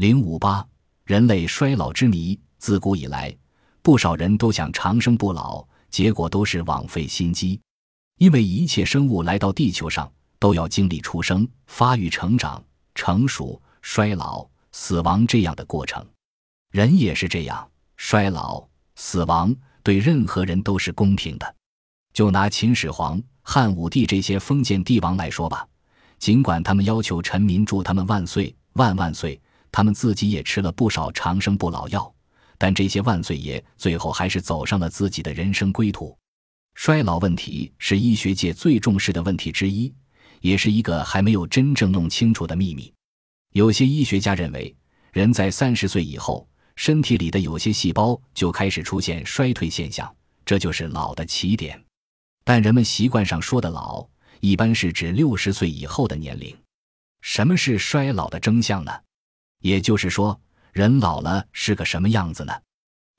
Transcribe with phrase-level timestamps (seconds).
[0.00, 0.66] 零五八，
[1.04, 2.40] 人类衰老之谜。
[2.56, 3.36] 自古以来，
[3.82, 7.60] 不少人都想长生不老，结果都是枉费心机。
[8.16, 16.02] 因为一切生物来到地球上，都要经历出生、发育、成长、成熟、衰老、死亡这样的过程。
[16.72, 21.54] 人也是这样，衰老、死亡对任何人都是公平的。
[22.14, 25.68] 就拿秦始皇、汉武帝这些封建帝王来说吧，
[26.18, 29.38] 尽管他们要求臣民祝他们万岁、万万岁，
[29.72, 32.12] 他们自己也吃了不少长生不老药，
[32.58, 36.16] 但这些万岁爷最后还是走上了自己的人生归途。
[36.74, 39.92] 衰老问题是医学界最重视的问题之一，
[40.40, 42.92] 也是一个还没有真正弄清楚的秘密。
[43.52, 44.74] 有些医学家认为，
[45.12, 50.14] 人在三十岁以后，身体里的有些细胞就开始出现衰退现象，
[50.46, 51.82] 这就是老的起点。
[52.44, 54.08] 但人们习惯上说的老，
[54.40, 56.56] 一般是指六十岁以后的年龄。
[57.20, 58.92] 什么是衰老的征象呢？
[59.60, 60.38] 也就是说，
[60.72, 62.52] 人老了是个什么样子呢？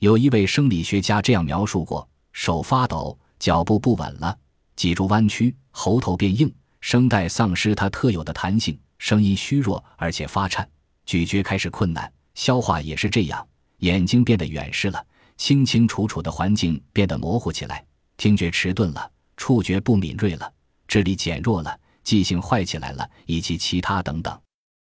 [0.00, 3.18] 有一位生理学家这样描述过：手发抖。
[3.38, 4.36] 脚步不稳了，
[4.74, 10.68] 脊柱弯曲，喉头变硬，声带丧失它特有的弹性，声音虚弱而且发颤，
[11.06, 13.46] 咀嚼开始困难，消化也是这样，
[13.78, 20.52] 眼睛变得远视了，清清楚楚的环境变得模糊起来，听觉迟钝了，触觉不敏锐了，
[20.88, 24.36] 智力减弱了，记性坏起来了，以及其他等等。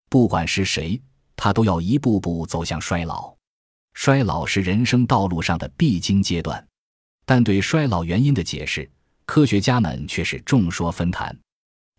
[0.07, 1.01] 不管是谁，
[1.37, 3.33] 他都要一步步走向衰老。
[3.93, 6.67] 衰老是人生道路上的必经阶段。
[7.25, 8.89] 但对衰老原因的解释，
[9.25, 11.33] 科学家们却是众说纷纭。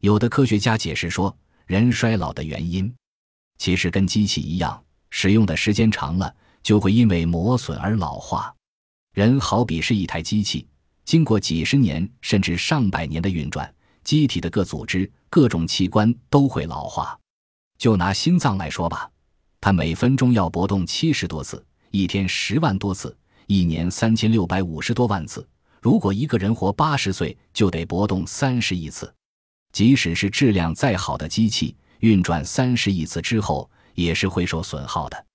[0.01, 2.95] 有的科学家解释说，人衰老的原因
[3.59, 8.55] 其实跟机器一样，使用的时间长了就会因为磨损而老化。
[9.13, 10.67] 人好比是一台机器，
[11.05, 17.19] 经过几十年甚至上百年的运转，机体的各组织、各种器官都会老化。
[17.77, 19.11] 就拿心脏来说吧，
[19.61, 23.17] 它每分钟要搏动七十多次，一天十万多次。
[23.47, 25.49] 一年三千六百五十多万次，
[25.81, 29.11] 如果一个人活八十岁，就得搏动三十亿次。
[29.73, 35.27] 即使是质量再好的机器，运转三十亿次之后，也是会受损耗的。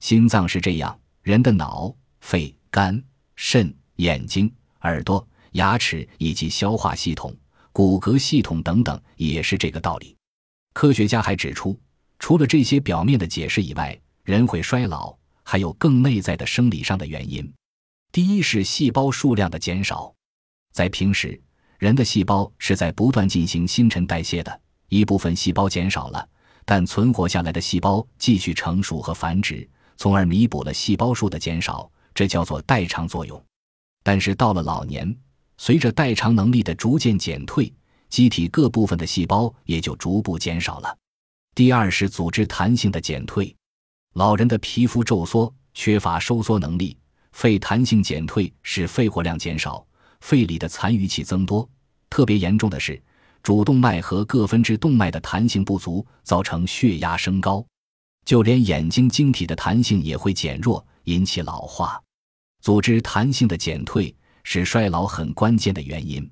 [0.00, 3.02] 心脏是这样，人的脑、肺、肝、
[3.34, 7.34] 肾、眼睛、耳朵、牙齿以及消化系统、
[7.72, 10.14] 骨骼系统等等，也是这个道理。
[10.74, 11.80] 科学家还指出，
[12.26, 15.14] 除了这些表面的解释以外，人会衰老。
[15.42, 17.52] 还有更内在的生理上的原因。
[18.10, 20.10] 第一是细胞数量的减少，
[20.72, 21.38] 在平时，
[21.78, 24.58] 人的细胞是在不断进行新陈代谢的，
[24.88, 26.26] 一部分细胞减少了，
[26.64, 29.68] 但存活下来的细胞继续成熟和繁殖，
[29.98, 33.38] 从而弥补了细胞数的减少，这叫做代偿作用。
[34.02, 35.14] 但是到了老年，
[35.58, 37.70] 随着代偿能力的逐渐减退，
[38.08, 40.96] 机体各部分的细胞也就逐步减少了。
[41.54, 43.54] 第二是组织弹性的减退。
[44.14, 46.96] 老人的皮肤皱缩，缺乏收缩能力；
[47.30, 49.86] 肺弹性减退，使肺活量减少，
[50.20, 51.68] 肺里的残余气增多。
[52.10, 53.00] 特别严重的是，
[53.40, 57.64] 主动脉和各分支动脉的弹性不足，造成血压升高。
[58.24, 62.02] 就连眼睛晶体的弹性也会减弱，引起老化。
[62.62, 66.28] 组织弹性的减退是衰老很关键的原因。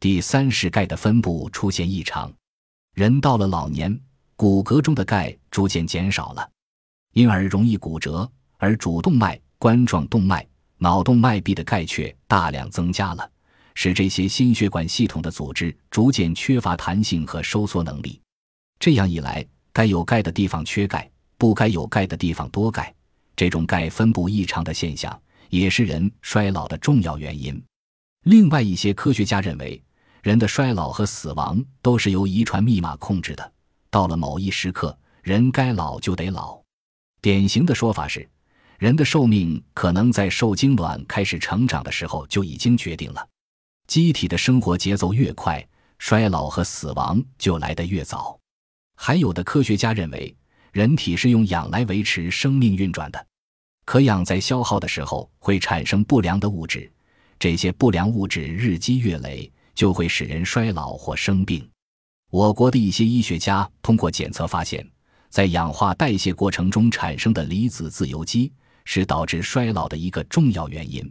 [0.00, 2.32] 第三是钙的分布出现异常，
[2.94, 3.98] 人到了老年，
[4.36, 6.50] 骨骼中的钙逐渐减少了。
[7.12, 8.28] 因而容易骨折，
[8.58, 10.46] 而主动脉、冠状动脉、
[10.78, 13.30] 脑动脉壁的钙却大量增加了，
[13.74, 18.20] 使这些心血管系统的组织逐渐缺乏弹性和收缩能力。
[18.80, 21.08] 这样一来，该有钙的地方缺钙，
[21.38, 22.92] 不该有钙的地方多钙，
[23.36, 25.16] 这种钙分布异常的现象
[25.50, 27.62] 也是人衰老的重要原因。
[28.24, 29.80] 另外一些科学家认为，
[30.22, 33.52] 人的衰老和死亡都是由遗传密码控制的，
[33.94, 36.60] 到了某一时刻，人该老就得老。
[37.22, 38.28] 典型的说法是，
[38.76, 43.24] 人的寿命可能在受精卵开始成长的时候就已经决定了。
[43.86, 45.64] 机体的生活节奏越快，
[46.00, 48.36] 衰老和死亡就来得越早。
[48.96, 50.36] 还有的科学家认为，
[50.72, 53.26] 人体是用氧来维持生命运转的，
[53.84, 56.92] 可氧在消耗的时候会产生不良的物质，
[57.38, 61.64] 这些不良物质日积月累就会使人衰老或生病。
[62.34, 64.84] 我国的一些医学家通过检测发现。
[65.30, 68.52] 在氧化代谢过程中产生的离子自由基
[68.84, 71.08] 是导致衰老的一个重要原因。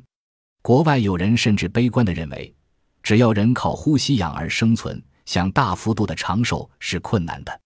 [0.62, 2.54] 国外有人甚至悲观地认为，
[3.02, 7.58] 只要人靠呼吸氧而生存，想大幅度的长寿是困难的。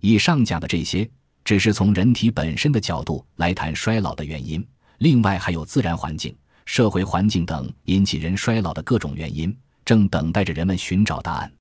[0.00, 1.08] 以上讲的这些，
[1.44, 4.66] 只是从人体本身的角度来谈衰老的原因，
[4.98, 11.52] 另外还有自然环境、社会环境等引起人衰老的各种原因，正等待着人们寻找答案。